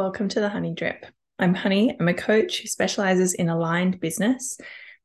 [0.00, 1.04] Welcome to the Honey Drip.
[1.38, 1.94] I'm Honey.
[2.00, 4.56] I'm a coach who specializes in aligned business.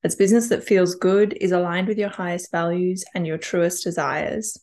[0.01, 4.57] That's business that feels good, is aligned with your highest values and your truest desires.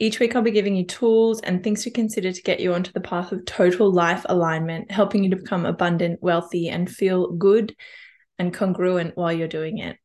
[0.00, 2.90] Each week, I'll be giving you tools and things to consider to get you onto
[2.90, 7.72] the path of total life alignment, helping you to become abundant, wealthy, and feel good
[8.36, 9.96] and congruent while you're doing it.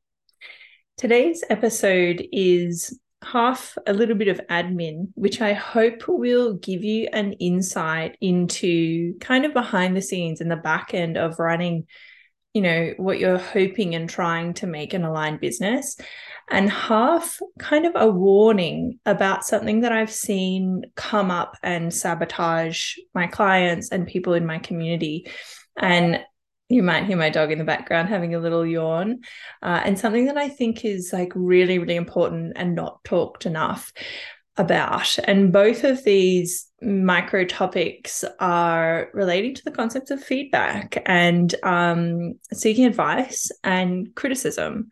[0.97, 7.07] Today's episode is half a little bit of admin, which I hope will give you
[7.13, 11.87] an insight into kind of behind the scenes and the back end of running,
[12.53, 15.97] you know, what you're hoping and trying to make an aligned business.
[16.49, 22.95] And half kind of a warning about something that I've seen come up and sabotage
[23.15, 25.27] my clients and people in my community.
[25.77, 26.19] And
[26.73, 29.19] you might hear my dog in the background having a little yawn.
[29.61, 33.93] Uh, and something that I think is like really, really important and not talked enough
[34.57, 35.17] about.
[35.23, 42.33] And both of these micro topics are relating to the concepts of feedback and um,
[42.51, 44.89] seeking advice and criticism.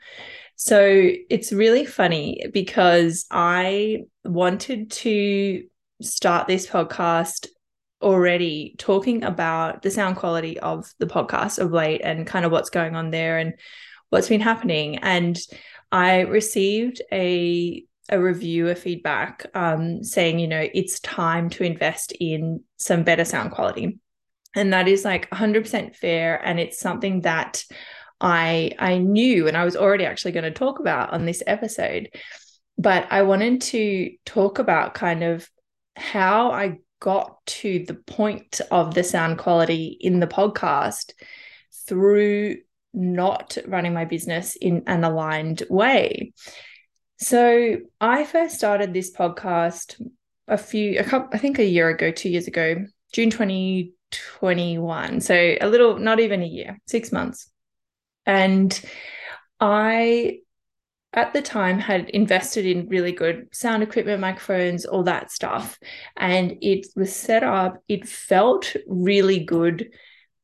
[0.55, 5.63] So it's really funny because I wanted to
[6.01, 7.47] start this podcast
[8.01, 12.69] already talking about the sound quality of the podcast of late and kind of what's
[12.69, 13.53] going on there and
[14.09, 14.97] what's been happening.
[14.97, 15.37] And
[15.91, 22.11] I received a a review, a feedback um, saying, you know, it's time to invest
[22.19, 23.99] in some better sound quality.
[24.53, 26.35] And that is like 100% fair.
[26.45, 27.63] And it's something that
[28.19, 32.09] I I knew and I was already actually going to talk about on this episode.
[32.77, 35.49] But I wanted to talk about kind of
[35.95, 41.11] how I got to the point of the sound quality in the podcast
[41.87, 42.57] through
[42.93, 46.31] not running my business in an aligned way.
[47.17, 50.01] So I first started this podcast
[50.47, 55.21] a few, a couple, I think a year ago, two years ago, June 2021.
[55.21, 57.49] So a little, not even a year, six months.
[58.25, 58.79] And
[59.59, 60.39] I
[61.13, 65.77] at the time had invested in really good sound equipment, microphones, all that stuff.
[66.15, 69.89] And it was set up, it felt really good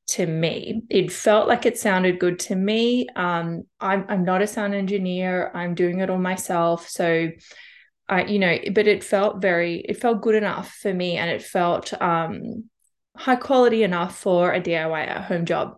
[0.07, 0.81] to me.
[0.89, 3.07] It felt like it sounded good to me.
[3.16, 6.89] Um, I'm, I'm not a sound engineer, I'm doing it all myself.
[6.89, 7.29] So,
[8.09, 11.44] I, you know, but it felt very, it felt good enough for me and it
[11.44, 12.69] felt um,
[13.16, 15.77] high quality enough for a DIY at home job.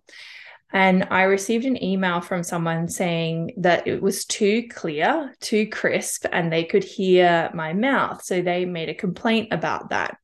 [0.72, 6.26] And I received an email from someone saying that it was too clear, too crisp,
[6.32, 8.24] and they could hear my mouth.
[8.24, 10.18] So they made a complaint about that.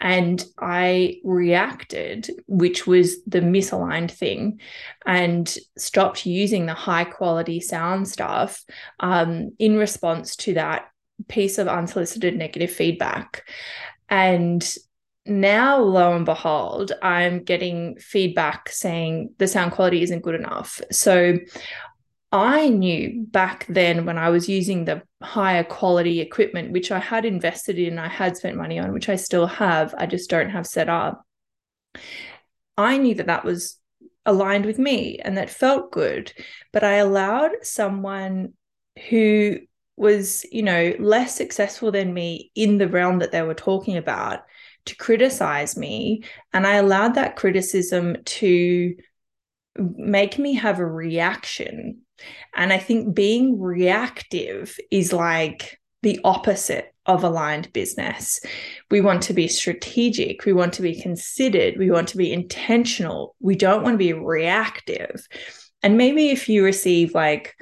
[0.00, 4.60] And I reacted, which was the misaligned thing,
[5.06, 8.64] and stopped using the high quality sound stuff
[9.00, 10.88] um, in response to that
[11.26, 13.48] piece of unsolicited negative feedback.
[14.08, 14.62] And
[15.30, 20.80] now lo and behold i'm getting feedback saying the sound quality isn't good enough.
[20.90, 21.38] So
[22.32, 27.24] i knew back then when i was using the higher quality equipment which i had
[27.24, 30.66] invested in i had spent money on which i still have i just don't have
[30.66, 31.24] set up.
[32.76, 33.78] I knew that that was
[34.26, 36.32] aligned with me and that felt good
[36.72, 38.52] but i allowed someone
[39.08, 39.58] who
[39.96, 44.40] was you know less successful than me in the realm that they were talking about
[44.90, 46.22] to criticize me.
[46.52, 48.94] And I allowed that criticism to
[49.76, 52.02] make me have a reaction.
[52.54, 58.40] And I think being reactive is like the opposite of aligned business.
[58.90, 60.44] We want to be strategic.
[60.44, 61.78] We want to be considered.
[61.78, 63.34] We want to be intentional.
[63.40, 65.26] We don't want to be reactive.
[65.82, 67.56] And maybe if you receive like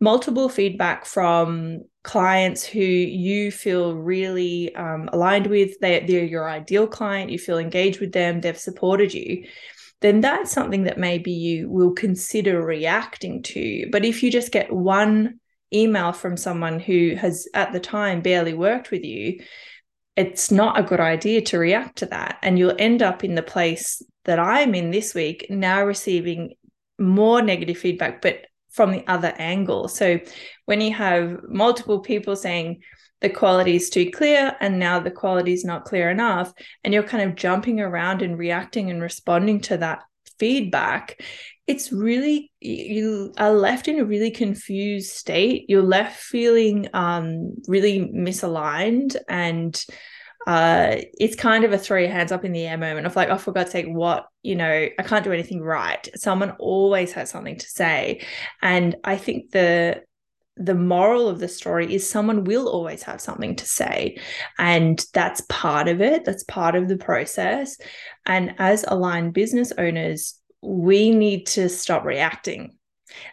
[0.00, 6.86] multiple feedback from clients who you feel really um, aligned with, they, they're your ideal
[6.86, 9.44] client, you feel engaged with them, they've supported you,
[10.00, 13.88] then that's something that maybe you will consider reacting to.
[13.90, 15.40] But if you just get one
[15.74, 19.40] email from someone who has at the time barely worked with you,
[20.16, 22.38] it's not a good idea to react to that.
[22.42, 26.54] And you'll end up in the place that I'm in this week, now receiving
[26.98, 28.46] more negative feedback, but
[28.78, 29.88] from the other angle.
[29.88, 30.20] So
[30.66, 32.82] when you have multiple people saying
[33.20, 36.52] the quality is too clear and now the quality is not clear enough,
[36.84, 40.04] and you're kind of jumping around and reacting and responding to that
[40.38, 41.20] feedback,
[41.66, 45.64] it's really you are left in a really confused state.
[45.68, 49.74] You're left feeling um, really misaligned and
[50.48, 53.36] uh, it's kind of a three hands up in the air moment of like, oh,
[53.36, 56.08] for God's sake, what, you know, I can't do anything right.
[56.14, 58.26] Someone always has something to say.
[58.62, 60.02] And I think the
[60.56, 64.18] the moral of the story is someone will always have something to say.
[64.58, 67.76] And that's part of it, that's part of the process.
[68.24, 72.76] And as aligned business owners, we need to stop reacting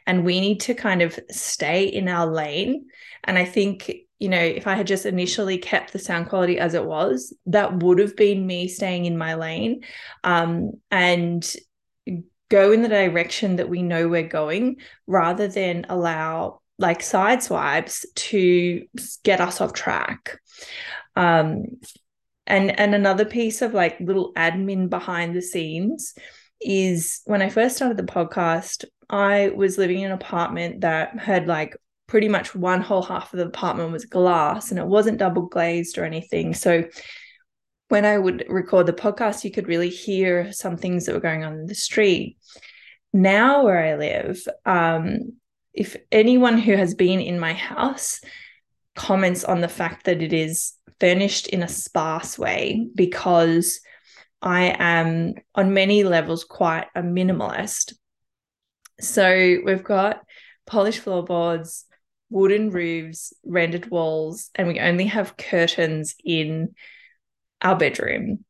[0.06, 2.88] and we need to kind of stay in our lane.
[3.24, 6.74] And I think, you know, if I had just initially kept the sound quality as
[6.74, 9.84] it was, that would have been me staying in my lane.
[10.24, 11.46] Um, and
[12.50, 14.78] go in the direction that we know we're going
[15.08, 18.86] rather than allow like side swipes to
[19.24, 20.40] get us off track.
[21.16, 21.66] Um,
[22.48, 26.14] and and another piece of like little admin behind the scenes
[26.62, 31.48] is when I first started the podcast, I was living in an apartment that had
[31.48, 31.76] like
[32.08, 35.98] pretty much one whole half of the apartment was glass and it wasn't double glazed
[35.98, 36.54] or anything.
[36.54, 36.84] So
[37.90, 41.44] when I would record the podcast, you could really hear some things that were going
[41.44, 42.38] on in the street.
[43.14, 45.34] Now, where I live, um,
[45.74, 48.22] if anyone who has been in my house
[48.96, 53.80] comments on the fact that it is furnished in a sparse way because
[54.42, 57.94] I am on many levels quite a minimalist.
[59.00, 60.22] So we've got
[60.66, 61.86] polished floorboards,
[62.30, 66.76] wooden roofs, rendered walls, and we only have curtains in
[67.62, 68.46] our bedroom.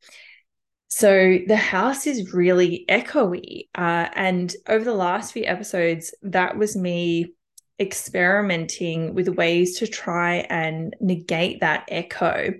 [0.88, 3.68] So the house is really echoey.
[3.74, 7.32] Uh, and over the last few episodes, that was me
[7.78, 12.54] experimenting with ways to try and negate that echo.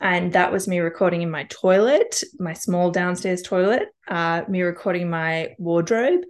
[0.00, 5.08] And that was me recording in my toilet, my small downstairs toilet, uh, me recording
[5.08, 6.20] my wardrobe.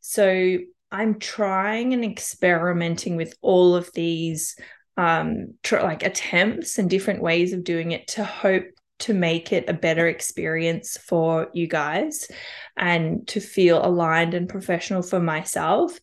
[0.00, 0.58] So
[0.94, 4.56] I'm trying and experimenting with all of these
[4.96, 8.66] um tr- like attempts and different ways of doing it to hope
[9.00, 12.28] to make it a better experience for you guys
[12.76, 15.98] and to feel aligned and professional for myself.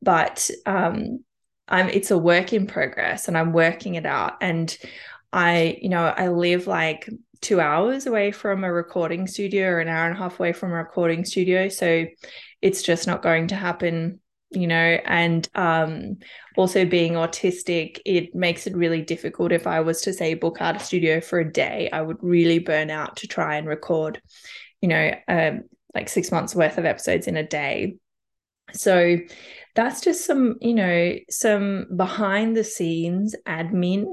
[0.00, 1.24] But um
[1.66, 4.34] I'm it's a work in progress and I'm working it out.
[4.40, 4.76] And
[5.32, 7.10] I you know I live like
[7.40, 10.70] 2 hours away from a recording studio or an hour and a half away from
[10.70, 11.68] a recording studio.
[11.68, 12.06] So
[12.62, 14.20] it's just not going to happen
[14.50, 16.16] you know and um
[16.56, 19.52] also being autistic it makes it really difficult.
[19.52, 22.58] If i was to say book out a studio for a day i would really
[22.60, 24.20] burn out to try and record
[24.80, 25.62] you know um
[25.94, 27.96] like 6 months worth of episodes in a day.
[28.72, 29.16] So
[29.74, 34.06] that's just some you know some behind the scenes admin.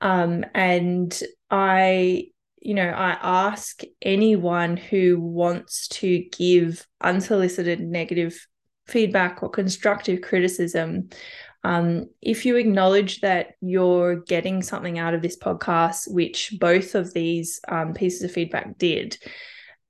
[0.00, 2.26] Um and i
[2.64, 8.46] you know, I ask anyone who wants to give unsolicited negative
[8.86, 11.08] feedback or constructive criticism,
[11.64, 17.14] um, if you acknowledge that you're getting something out of this podcast, which both of
[17.14, 19.16] these um, pieces of feedback did,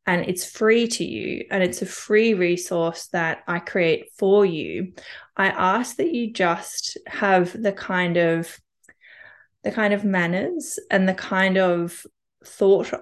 [0.06, 4.92] and it's free to you and it's a free resource that I create for you,
[5.36, 8.58] I ask that you just have the kind of
[9.64, 12.06] the kind of manners and the kind of
[12.44, 12.92] thought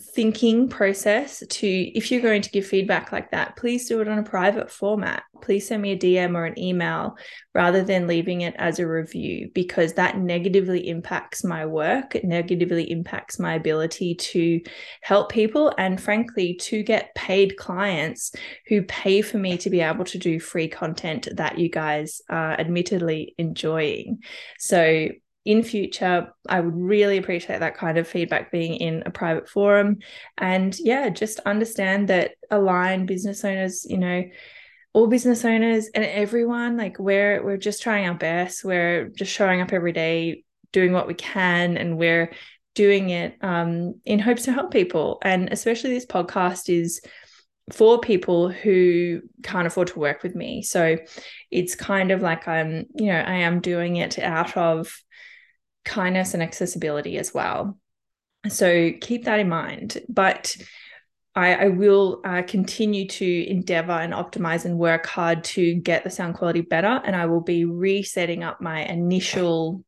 [0.00, 4.18] thinking process to if you're going to give feedback like that please do it on
[4.18, 5.22] a private format.
[5.40, 7.16] Please send me a dm or an email
[7.54, 12.90] rather than leaving it as a review because that negatively impacts my work it negatively
[12.90, 14.60] impacts my ability to
[15.00, 18.32] help people and frankly to get paid clients
[18.66, 22.52] who pay for me to be able to do free content that you guys are
[22.52, 24.22] admittedly enjoying.
[24.58, 25.08] So
[25.44, 29.98] in future i would really appreciate that kind of feedback being in a private forum.
[30.38, 34.24] And yeah just understand that align business owners you know
[34.94, 38.64] all business owners and everyone like we're we're just trying our best.
[38.64, 42.32] We're just showing up every day doing what we can and we're
[42.74, 45.18] doing it um, in hopes to help people.
[45.22, 47.00] And especially this podcast is
[47.72, 50.62] for people who can't afford to work with me.
[50.62, 50.98] So
[51.50, 54.94] it's kind of like i'm you know i am doing it out of
[55.84, 57.78] kindness and accessibility as well.
[58.48, 59.98] So keep that in mind.
[60.08, 60.56] But
[61.34, 66.10] I, I will uh, continue to endeavor and optimize and work hard to get the
[66.10, 67.00] sound quality better.
[67.04, 69.84] And I will be resetting up my initial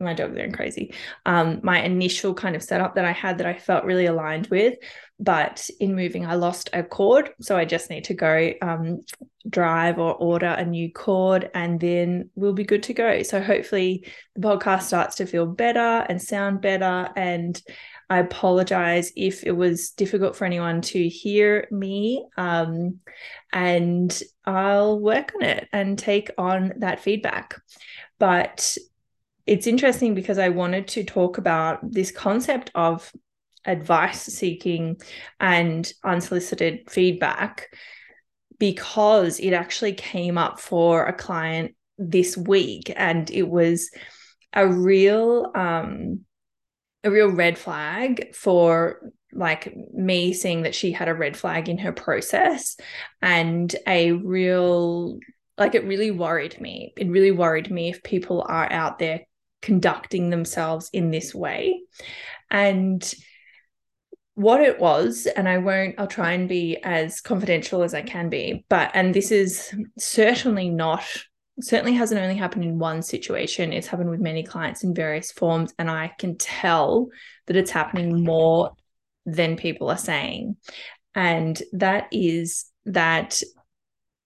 [0.00, 0.94] my dog's going crazy.
[1.26, 4.78] Um, my initial kind of setup that I had that I felt really aligned with,
[5.18, 9.00] but in moving, I lost a cord, so I just need to go um,
[9.48, 13.22] drive or order a new cord, and then we'll be good to go.
[13.22, 17.10] So hopefully, the podcast starts to feel better and sound better.
[17.16, 17.60] And
[18.08, 22.24] I apologize if it was difficult for anyone to hear me.
[22.36, 23.00] Um,
[23.52, 27.60] and I'll work on it and take on that feedback.
[28.18, 28.76] But
[29.50, 33.12] it's interesting because I wanted to talk about this concept of
[33.64, 35.00] advice seeking
[35.40, 37.66] and unsolicited feedback
[38.60, 43.90] because it actually came up for a client this week and it was
[44.52, 46.20] a real um
[47.02, 49.00] a real red flag for
[49.32, 52.76] like me seeing that she had a red flag in her process
[53.20, 55.18] and a real
[55.58, 56.92] like it really worried me.
[56.96, 59.22] It really worried me if people are out there
[59.62, 61.80] conducting themselves in this way.
[62.50, 63.02] And
[64.34, 68.30] what it was and i won't i'll try and be as confidential as i can
[68.30, 71.04] be but and this is certainly not
[71.62, 73.72] certainly hasn't only happened in one situation.
[73.72, 77.08] It's happened with many clients in various forms and i can tell
[77.46, 78.72] that it's happening more
[79.26, 80.56] than people are saying.
[81.14, 83.42] And that is that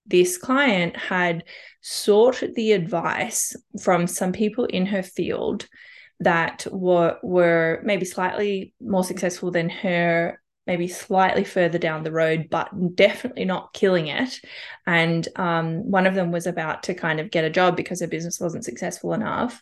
[0.05, 1.43] this client had
[1.81, 5.67] sought the advice from some people in her field
[6.19, 12.47] that were were maybe slightly more successful than her maybe slightly further down the road
[12.49, 14.39] but definitely not killing it.
[14.87, 18.07] And um, one of them was about to kind of get a job because her
[18.07, 19.61] business wasn't successful enough.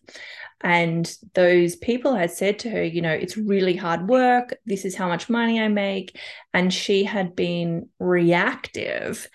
[0.62, 4.55] And those people had said to her you know it's really hard work.
[4.65, 6.17] This is how much money i make.
[6.53, 9.27] And she had been reactive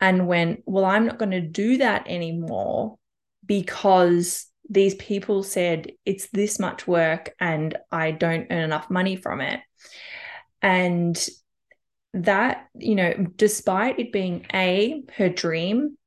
[0.00, 2.96] and went well i'm not going to do that anymore
[3.46, 9.40] because these people said it's this much work and I don't earn enough money from
[9.40, 9.60] it.
[10.62, 11.28] And
[12.14, 15.98] that, you know, despite it being A, her dream,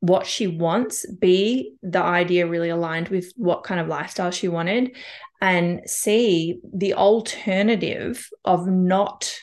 [0.00, 4.96] what she wants, B, the idea really aligned with what kind of lifestyle she wanted,
[5.42, 9.38] and C, the alternative of not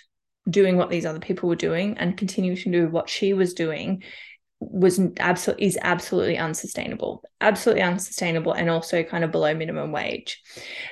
[0.50, 4.04] doing what these other people were doing and continuing to do what she was doing
[4.60, 10.42] was absolutely is absolutely unsustainable absolutely unsustainable and also kind of below minimum wage.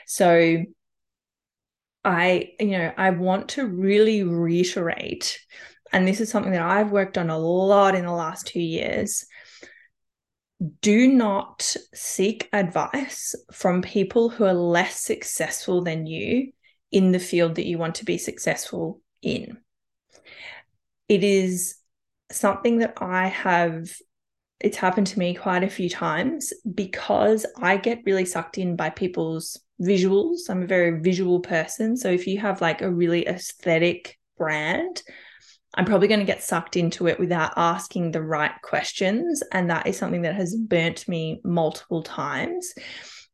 [0.05, 0.63] So
[2.05, 5.39] i you know i want to really reiterate
[5.91, 9.25] and this is something that i've worked on a lot in the last 2 years
[10.81, 16.51] do not seek advice from people who are less successful than you
[16.91, 19.57] in the field that you want to be successful in
[21.07, 21.75] it is
[22.31, 23.89] something that I have
[24.59, 28.91] it's happened to me quite a few times because I get really sucked in by
[28.91, 30.49] people's visuals.
[30.49, 31.97] I'm a very visual person.
[31.97, 35.03] So if you have like a really aesthetic brand,
[35.73, 39.43] I'm probably going to get sucked into it without asking the right questions.
[39.51, 42.73] And that is something that has burnt me multiple times.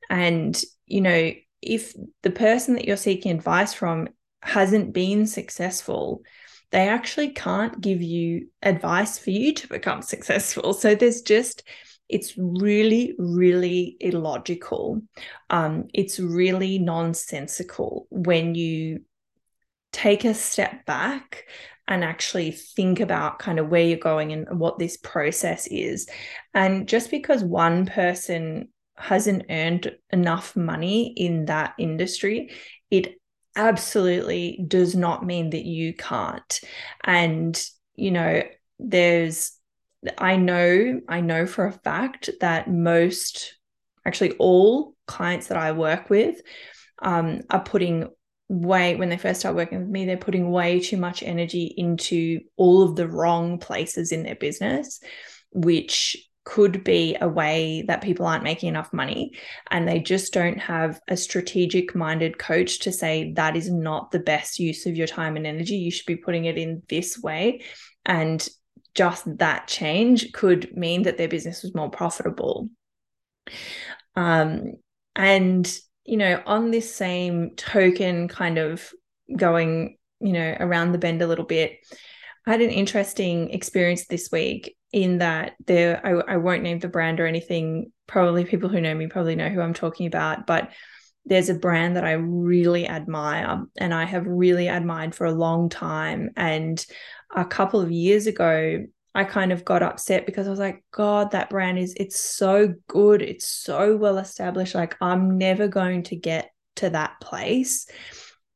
[0.09, 1.31] And, you know,
[1.61, 1.93] if
[2.23, 4.07] the person that you're seeking advice from
[4.41, 6.21] hasn't been successful,
[6.71, 10.73] they actually can't give you advice for you to become successful.
[10.73, 11.63] So there's just,
[12.07, 15.01] it's really, really illogical.
[15.49, 19.01] Um, it's really nonsensical when you
[19.91, 21.45] take a step back
[21.87, 26.07] and actually think about kind of where you're going and what this process is.
[26.53, 32.51] And just because one person hasn't earned enough money in that industry,
[32.91, 33.18] it
[33.55, 36.59] absolutely does not mean that you can't.
[37.03, 37.61] And,
[37.95, 38.43] you know,
[38.79, 39.51] there's,
[40.17, 43.55] I know, I know for a fact that most,
[44.05, 46.41] actually all clients that I work with
[47.01, 48.07] um, are putting
[48.47, 52.39] way, when they first start working with me, they're putting way too much energy into
[52.55, 54.99] all of the wrong places in their business,
[55.51, 59.33] which could be a way that people aren't making enough money
[59.69, 64.17] and they just don't have a strategic minded coach to say that is not the
[64.17, 65.75] best use of your time and energy.
[65.75, 67.61] You should be putting it in this way.
[68.03, 68.49] And
[68.95, 72.67] just that change could mean that their business was more profitable.
[74.15, 74.73] Um,
[75.15, 75.71] and
[76.03, 78.91] you know on this same token kind of
[79.37, 81.77] going you know around the bend a little bit
[82.47, 86.87] I had an interesting experience this week in that there I, I won't name the
[86.87, 87.91] brand or anything.
[88.07, 90.71] Probably people who know me probably know who i'm talking about but
[91.25, 95.69] there's a brand that i really admire and i have really admired for a long
[95.69, 96.31] time.
[96.35, 96.83] And
[97.35, 101.31] a couple of years ago i kind of got upset because i was like god
[101.31, 103.21] that brand is it's so good.
[103.21, 104.75] It's so well established.
[104.75, 107.87] Like i'm never going to get to that place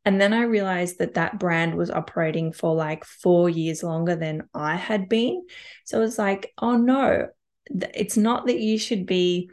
[0.05, 4.49] and then I realized that that brand was operating for like four years longer than
[4.53, 5.45] I had been.
[5.85, 7.27] So it was like, oh no,
[7.65, 9.49] it's not that you should be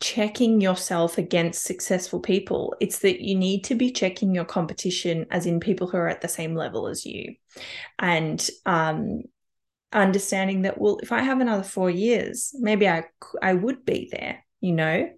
[0.00, 2.74] checking yourself against successful people.
[2.80, 6.20] It's that you need to be checking your competition, as in people who are at
[6.20, 7.34] the same level as you.
[7.98, 9.22] And, um,
[9.92, 13.04] understanding that well if i have another 4 years maybe i
[13.42, 15.10] i would be there you know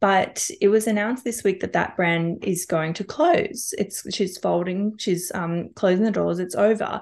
[0.00, 4.38] but it was announced this week that that brand is going to close it's she's
[4.38, 7.00] folding she's um closing the doors it's over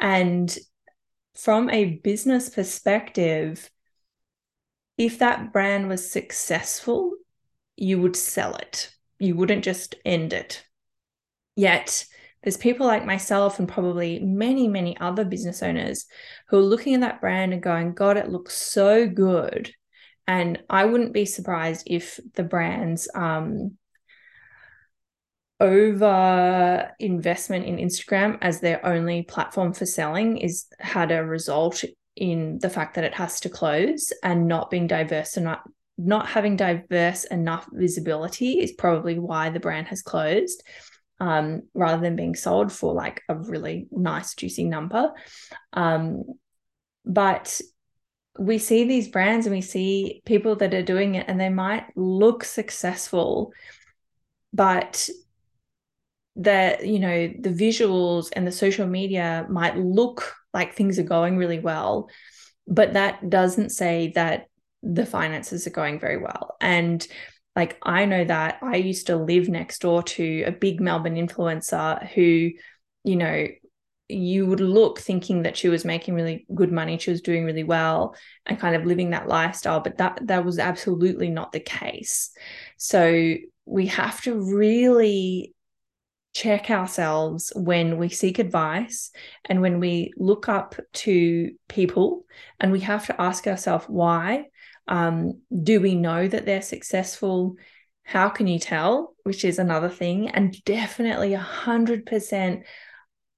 [0.00, 0.58] and
[1.34, 3.70] from a business perspective
[4.98, 7.12] if that brand was successful,
[7.76, 8.90] you would sell it.
[9.18, 10.64] You wouldn't just end it.
[11.54, 12.06] Yet,
[12.42, 16.06] there's people like myself and probably many, many other business owners
[16.48, 19.72] who are looking at that brand and going, God, it looks so good.
[20.28, 23.76] And I wouldn't be surprised if the brand's um,
[25.60, 31.84] over investment in Instagram as their only platform for selling is had a result
[32.16, 35.60] in the fact that it has to close and not being diverse enough
[35.98, 40.62] not having diverse enough visibility is probably why the brand has closed
[41.20, 45.12] um, rather than being sold for like a really nice juicy number.
[45.72, 46.24] Um,
[47.04, 47.60] but
[48.38, 51.84] we see these brands and we see people that are doing it and they might
[51.96, 53.52] look successful
[54.52, 55.08] but
[56.36, 61.36] the you know the visuals and the social media might look like things are going
[61.36, 62.08] really well
[62.66, 64.46] but that doesn't say that
[64.82, 66.56] the finances are going very well.
[66.60, 67.06] And
[67.56, 72.06] like i know that i used to live next door to a big melbourne influencer
[72.10, 72.50] who
[73.02, 73.46] you know
[74.08, 77.64] you would look thinking that she was making really good money she was doing really
[77.64, 78.14] well
[78.46, 82.30] and kind of living that lifestyle but that that was absolutely not the case.
[82.76, 83.34] So
[83.66, 85.54] we have to really
[86.36, 89.10] check ourselves when we seek advice
[89.46, 92.26] and when we look up to people
[92.60, 94.44] and we have to ask ourselves why.
[94.86, 97.56] Um, do we know that they're successful?
[98.04, 99.14] How can you tell?
[99.24, 102.62] Which is another thing and definitely 100%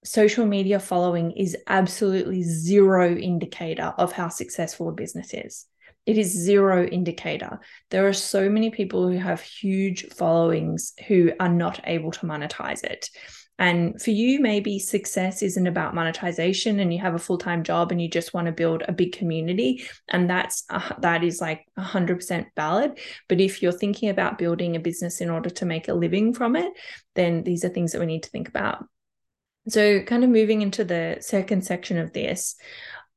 [0.05, 5.67] social media following is absolutely zero indicator of how successful a business is
[6.09, 7.61] it is zero indicator.
[7.91, 12.83] There are so many people who have huge followings who are not able to monetize
[12.83, 13.11] it.
[13.59, 18.01] And for you, maybe success isn't about monetization and you have a full-time job and
[18.01, 19.85] you just want to build a big community.
[20.09, 22.99] And that's uh, that is like 100% valid.
[23.29, 26.57] But if you're thinking about building a business in order to make a living from
[26.57, 26.73] it,
[27.17, 28.87] then these are things that we need to think about.
[29.69, 32.57] So, kind of moving into the second section of this,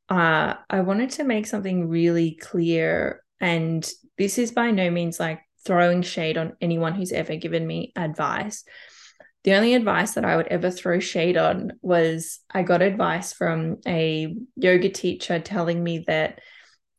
[0.09, 3.23] uh, I wanted to make something really clear.
[3.39, 7.93] And this is by no means like throwing shade on anyone who's ever given me
[7.95, 8.63] advice.
[9.43, 13.77] The only advice that I would ever throw shade on was I got advice from
[13.87, 16.39] a yoga teacher telling me that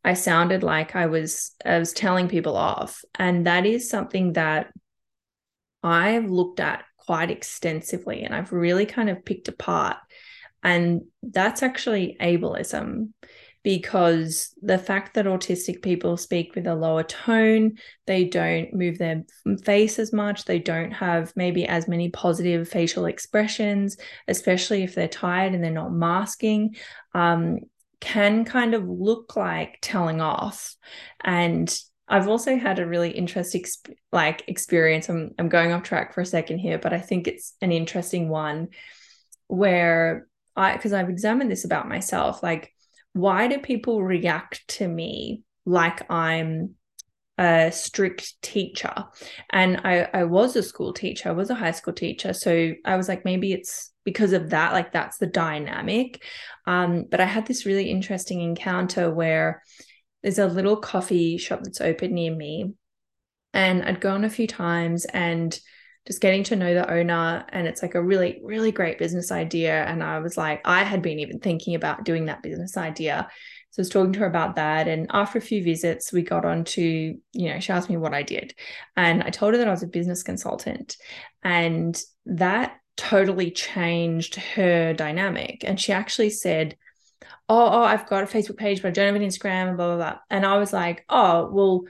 [0.05, 3.05] I sounded like I was I was telling people off.
[3.17, 4.73] And that is something that
[5.85, 9.97] I've looked at quite extensively and I've really kind of picked apart
[10.63, 13.09] and that's actually ableism
[13.65, 19.23] because the fact that autistic people speak with a lower tone, they don't move their
[19.65, 25.07] face as much, they don't have maybe as many positive facial expressions, especially if they're
[25.07, 26.75] tired and they're not masking,
[27.15, 27.61] um,
[28.01, 30.75] can kind of look like telling off.
[31.23, 31.73] And
[32.13, 33.65] I've also had a really interesting
[34.13, 35.09] like experience.
[35.09, 38.29] I'm I'm going off track for a second here, but I think it's an interesting
[38.29, 38.69] one
[39.47, 42.43] where I because I've examined this about myself.
[42.43, 42.75] Like,
[43.15, 46.75] why do people react to me like I'm
[47.39, 48.93] a strict teacher?
[49.49, 52.35] And I, I was a school teacher, I was a high school teacher.
[52.35, 56.23] So I was like, maybe it's because of that, like that's the dynamic.
[56.67, 59.63] Um, but I had this really interesting encounter where
[60.23, 62.75] there's a little coffee shop that's open near me.
[63.55, 65.59] And I'd gone a few times and
[66.07, 69.85] just getting to know the owner and it's like a really really great business idea
[69.85, 73.29] and i was like i had been even thinking about doing that business idea
[73.71, 76.45] so i was talking to her about that and after a few visits we got
[76.45, 78.55] on to you know she asked me what i did
[78.97, 80.97] and i told her that i was a business consultant
[81.43, 86.77] and that totally changed her dynamic and she actually said
[87.49, 89.89] oh, oh i've got a facebook page but i don't have an instagram and blah
[89.89, 91.85] blah blah and i was like oh well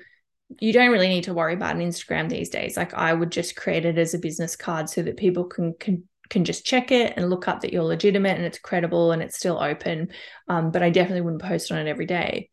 [0.60, 2.76] you don't really need to worry about an Instagram these days.
[2.76, 6.04] Like I would just create it as a business card so that people can can
[6.28, 9.36] can just check it and look up that you're legitimate and it's credible and it's
[9.36, 10.08] still open.
[10.48, 12.48] Um, but I definitely wouldn't post on it every day.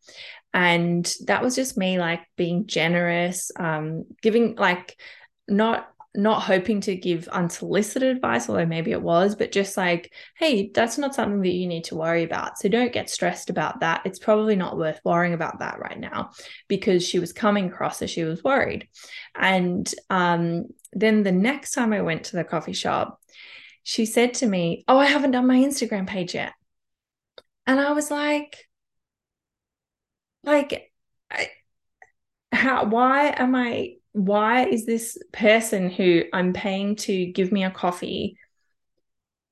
[0.52, 5.00] And that was just me like being generous, um, giving like
[5.48, 10.70] not not hoping to give unsolicited advice, although maybe it was, but just like, hey,
[10.74, 12.58] that's not something that you need to worry about.
[12.58, 14.02] So don't get stressed about that.
[14.04, 16.30] It's probably not worth worrying about that right now
[16.66, 18.88] because she was coming across as she was worried.
[19.36, 23.20] And um, then the next time I went to the coffee shop,
[23.84, 26.52] she said to me, Oh, I haven't done my Instagram page yet.
[27.66, 28.66] And I was like,
[30.42, 30.92] like,
[31.30, 31.50] I,
[32.50, 37.70] how, why am I why is this person who I'm paying to give me a
[37.70, 38.36] coffee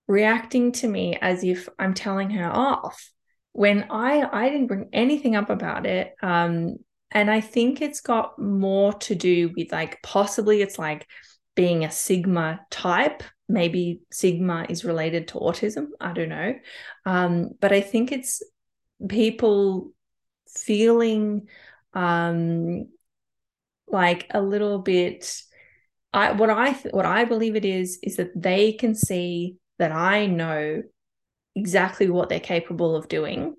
[0.06, 3.10] reacting to me as if I'm telling her off
[3.52, 6.14] when I I didn't bring anything up about it.
[6.22, 6.76] Um,
[7.10, 11.06] and I think it's got more to do with like possibly it's like
[11.54, 13.22] being a Sigma type.
[13.48, 15.88] Maybe Sigma is related to autism.
[16.00, 16.54] I don't know.
[17.06, 18.42] Um, but I think it's
[19.08, 19.92] people
[20.48, 21.48] feeling
[21.94, 22.88] um,
[23.90, 25.42] like a little bit.
[26.12, 30.26] I what I what I believe it is is that they can see that I
[30.26, 30.82] know
[31.54, 33.56] exactly what they're capable of doing.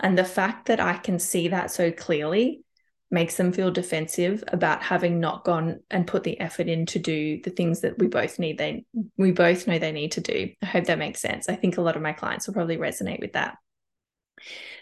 [0.00, 2.64] And the fact that I can see that so clearly
[3.10, 7.40] makes them feel defensive about having not gone and put the effort in to do
[7.42, 8.84] the things that we both need they
[9.16, 11.80] we both know they need to do i hope that makes sense i think a
[11.80, 13.56] lot of my clients will probably resonate with that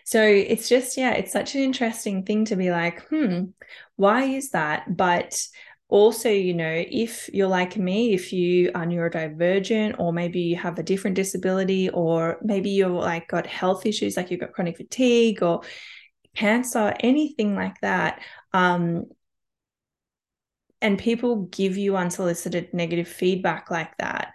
[0.05, 3.45] so it's just yeah it's such an interesting thing to be like hmm
[3.97, 5.41] why is that but
[5.89, 10.79] also you know if you're like me if you are neurodivergent or maybe you have
[10.79, 15.43] a different disability or maybe you're like got health issues like you've got chronic fatigue
[15.43, 15.61] or
[16.35, 18.21] cancer, anything like that.
[18.53, 19.07] Um,
[20.81, 24.35] and people give you unsolicited negative feedback like that,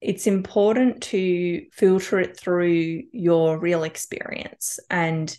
[0.00, 5.36] it's important to filter it through your real experience and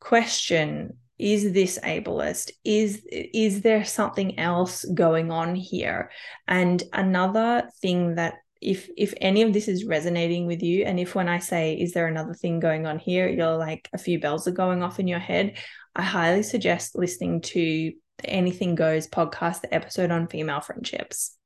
[0.00, 2.50] question is this ableist?
[2.64, 6.10] Is is there something else going on here?
[6.48, 11.14] And another thing that if if any of this is resonating with you and if
[11.14, 13.28] when i say is there another thing going on here?
[13.28, 15.58] You're like a few bells are going off in your head.
[15.94, 17.92] I highly suggest listening to
[18.24, 21.36] anything goes podcast the episode on female friendships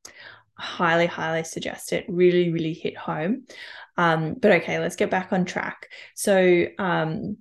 [0.57, 2.05] highly highly suggest it.
[2.09, 3.45] Really really hit home.
[3.97, 5.89] Um, but okay let's get back on track.
[6.15, 7.39] So um,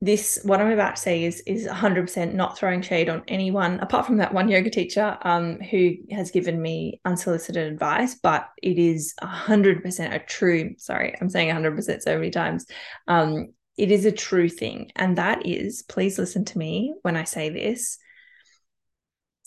[0.00, 4.06] this what i'm about to say is is 100% not throwing shade on anyone apart
[4.06, 9.14] from that one yoga teacher um, who has given me unsolicited advice but it is
[9.20, 12.66] 100% a true sorry i'm saying 100% so many times.
[13.08, 14.90] Um, it is a true thing.
[14.96, 17.98] And that is please listen to me when i say this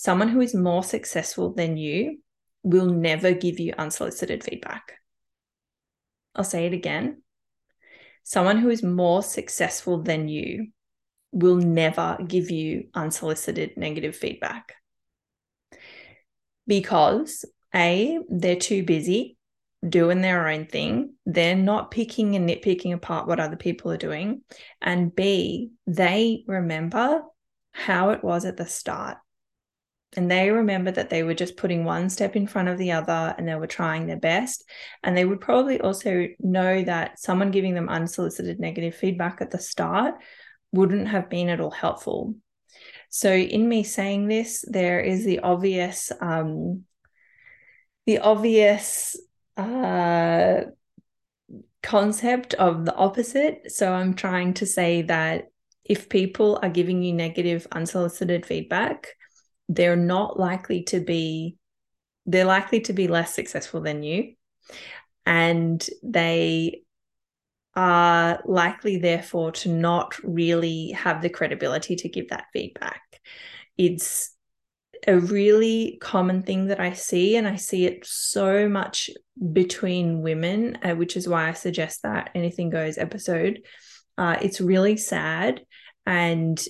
[0.02, 2.18] someone who is more successful than you
[2.64, 4.94] will never give you unsolicited feedback.
[6.34, 7.22] I'll say it again.
[8.24, 10.70] Someone who is more successful than you
[11.32, 14.74] will never give you unsolicited negative feedback.
[16.66, 19.38] Because a they're too busy
[19.88, 24.42] doing their own thing they're not picking and nitpicking apart what other people are doing
[24.82, 27.24] and b they remember
[27.72, 29.18] how it was at the start
[30.18, 33.34] and they remember that they were just putting one step in front of the other
[33.38, 34.70] and they were trying their best.
[35.04, 39.60] And they would probably also know that someone giving them unsolicited negative feedback at the
[39.60, 40.16] start
[40.74, 42.36] wouldn't have been at all helpful.
[43.10, 46.86] So, in me saying this, there is the obvious, um,
[48.06, 49.18] the obvious
[49.58, 50.62] uh,
[51.84, 53.72] concept of the opposite.
[53.72, 55.50] So, I'm trying to say that
[55.84, 59.10] if people are giving you negative, unsolicited feedback,
[59.74, 61.58] they're not likely to be
[62.26, 64.34] they're likely to be less successful than you
[65.26, 66.84] and they
[67.74, 73.02] are likely therefore to not really have the credibility to give that feedback
[73.78, 74.36] it's
[75.08, 79.10] a really common thing that I see, and I see it so much
[79.52, 83.62] between women, uh, which is why I suggest that Anything Goes episode.
[84.18, 85.62] Uh, it's really sad,
[86.06, 86.64] and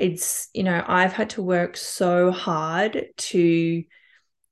[0.00, 3.82] it's you know i've had to work so hard to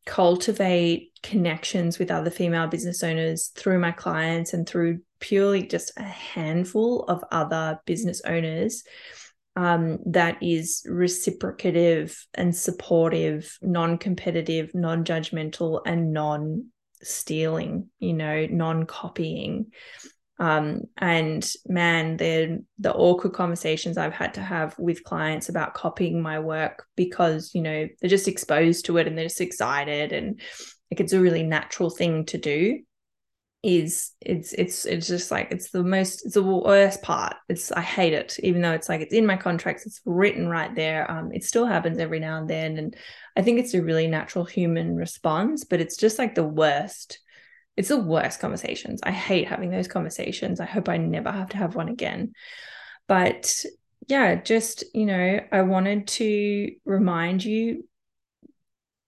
[0.05, 6.03] cultivate connections with other female business owners through my clients and through purely just a
[6.03, 8.85] handful of other business owners
[9.57, 16.67] um, that is reciprocative and supportive, non competitive, non judgmental, and non
[17.03, 19.73] stealing, you know, non copying.
[20.39, 26.21] Um, and man, the the awkward conversations I've had to have with clients about copying
[26.21, 30.41] my work because you know they're just exposed to it and they're just excited and
[30.91, 32.81] like it's a really natural thing to do.
[33.63, 37.35] Is it's it's it's just like it's the most it's the worst part.
[37.49, 40.73] It's I hate it, even though it's like it's in my contracts, it's written right
[40.75, 41.11] there.
[41.11, 42.95] Um, it still happens every now and then, and
[43.37, 47.21] I think it's a really natural human response, but it's just like the worst
[47.77, 49.01] it's the worst conversations.
[49.03, 50.61] I hate having those conversations.
[50.61, 52.33] I hope I never have to have one again.
[53.07, 53.65] But
[54.09, 57.87] yeah, just, you know, I wanted to remind you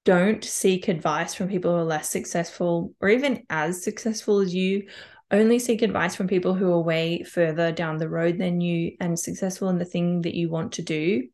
[0.05, 4.89] don't seek advice from people who are less successful or even as successful as you.
[5.31, 9.19] Only seek advice from people who are way further down the road than you and
[9.19, 11.29] successful in the thing that you want to do.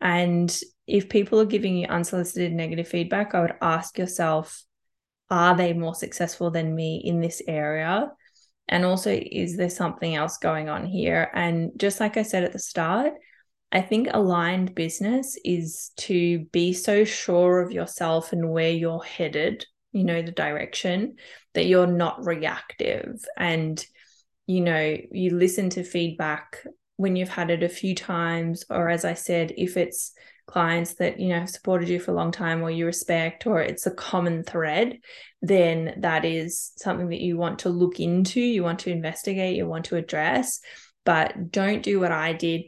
[0.00, 0.56] And
[0.88, 4.64] if people are giving you unsolicited negative feedback, I would ask yourself,
[5.30, 8.10] are they more successful than me in this area?
[8.68, 11.30] And also, is there something else going on here?
[11.34, 13.14] And just like I said at the start,
[13.72, 19.66] I think aligned business is to be so sure of yourself and where you're headed,
[19.92, 21.16] you know, the direction
[21.54, 23.84] that you're not reactive and,
[24.46, 26.64] you know, you listen to feedback
[26.96, 30.12] when you've had it a few times, or as I said, if it's
[30.46, 33.60] clients that you know have supported you for a long time or you respect or
[33.60, 34.98] it's a common thread
[35.42, 39.66] then that is something that you want to look into you want to investigate you
[39.66, 40.60] want to address.
[41.04, 42.62] But don't do what i did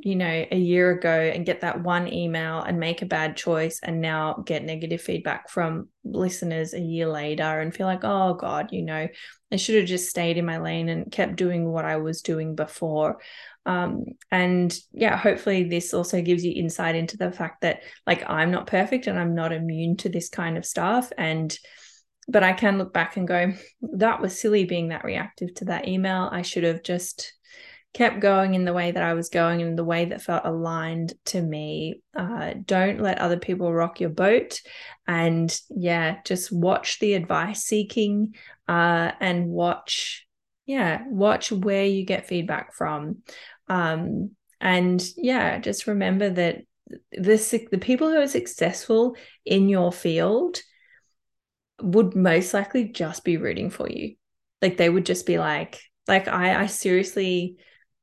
[0.00, 3.78] you know a year ago and get that one email and make a bad choice
[3.82, 8.70] and now get negative feedback from listeners a year later and feel like oh god
[8.72, 9.06] you know?
[9.52, 12.56] I should have just stayed in my lane and kept doing what i was doing
[12.56, 13.20] before
[13.66, 18.50] um, and yeah hopefully this also gives you insight into the fact that like i'm
[18.50, 21.10] not perfect and i'm not immune to this kind of stuff.
[21.16, 21.56] And
[22.26, 25.88] but i can look back and go that was silly being that reactive to that
[25.88, 26.28] email.
[26.30, 27.32] I should have just
[27.92, 31.14] kept going in the way that i was going in the way that felt aligned
[31.26, 32.02] to me.
[32.14, 34.60] Uh, don't let other people rock your boat.
[35.06, 38.34] And yeah just watch the advice seeking
[38.68, 40.26] uh, and watch
[40.66, 43.18] yeah watch where you get feedback from
[43.68, 46.62] um, and yeah, just remember that
[47.12, 50.60] the the people who are successful in your field
[51.80, 54.14] would most likely just be rooting for you.
[54.62, 57.56] Like they would just be like, like I, I seriously,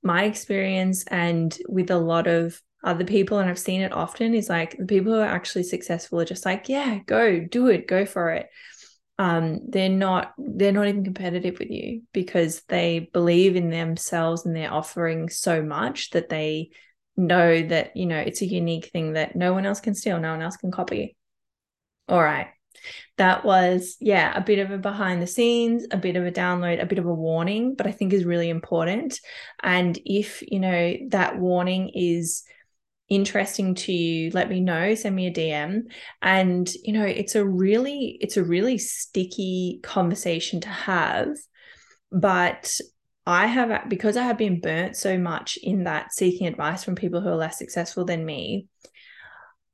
[0.04, 4.50] my experience and with a lot of other people, and I've seen it often, is
[4.50, 8.06] like the people who are actually successful are just like, yeah, go do it, go
[8.06, 8.50] for it
[9.18, 14.56] um, they're not they're not even competitive with you because they believe in themselves and
[14.56, 16.70] they're offering so much that they
[17.18, 20.32] know that you know it's a unique thing that no one else can steal no
[20.32, 21.16] one else can copy.
[22.08, 22.48] All right.
[23.18, 26.82] That was yeah a bit of a behind the scenes a bit of a download
[26.82, 29.20] a bit of a warning but i think is really important.
[29.62, 32.44] And if you know that warning is
[33.12, 35.82] interesting to you let me know send me a dm
[36.22, 41.28] and you know it's a really it's a really sticky conversation to have.
[42.10, 42.80] But
[43.28, 47.22] i have because i have been burnt so much in that seeking advice from people
[47.22, 48.68] who are less successful than me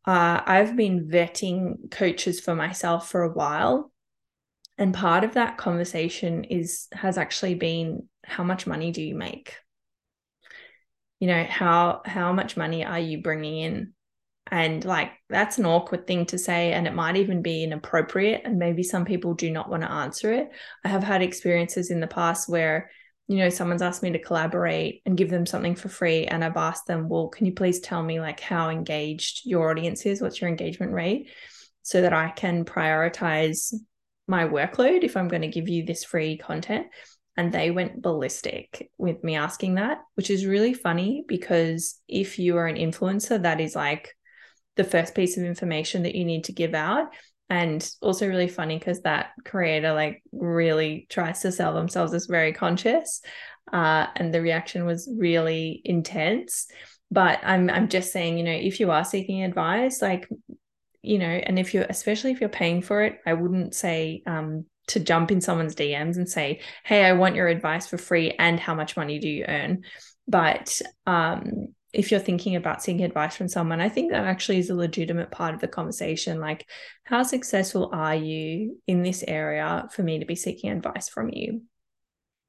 [0.05, 3.91] uh, i've been vetting coaches for myself for a while.
[4.79, 9.55] And part of that conversation is has actually been how much money do you make
[11.19, 13.93] you know how how much money are you bringing in?
[14.49, 18.57] And like that's an awkward thing to say and it might even be inappropriate and
[18.57, 20.49] maybe some people do not want to answer it.
[20.85, 22.89] I have had experiences in the past where
[23.27, 26.55] you know someone's asked me to collaborate and give them something for free and i've
[26.55, 30.21] asked them well can you please tell me like how engaged your audience is?
[30.21, 31.29] What's your engagement rate?
[31.81, 33.73] So that i can prioritize
[34.27, 36.87] my workload if i'm going to give you this free content
[37.37, 42.57] and they went ballistic with me asking that, which is really funny because if you
[42.57, 44.15] are an influencer, that is like
[44.75, 47.13] the first piece of information that you need to give out.
[47.49, 52.53] And also really funny because that creator like really tries to sell themselves as very
[52.53, 53.21] conscious.
[53.71, 56.67] Uh, and the reaction was really intense.
[57.11, 60.27] But I'm I'm just saying, you know, if you are seeking advice, like,
[61.01, 64.65] you know, and if you're especially if you're paying for it, I wouldn't say um
[64.87, 68.59] to jump in someone's DMs and say, "Hey, I want your advice for free and
[68.59, 69.83] how much money do you earn?"
[70.27, 74.69] But um, if you're thinking about seeking advice from someone, I think that actually is
[74.69, 76.39] a legitimate part of the conversation.
[76.39, 76.67] Like,
[77.03, 81.61] how successful are you in this area for me to be seeking advice from you?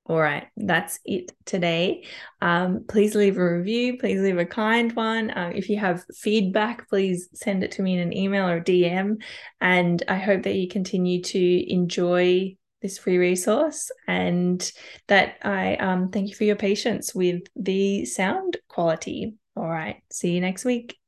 [0.09, 2.05] All right, that's it today.
[2.41, 3.99] Um, please leave a review.
[3.99, 5.31] Please leave a kind one.
[5.37, 9.21] Um, if you have feedback, please send it to me in an email or DM.
[9.61, 14.73] And I hope that you continue to enjoy this free resource and
[15.09, 19.35] that I um, thank you for your patience with the sound quality.
[19.57, 20.99] All right, see you next week.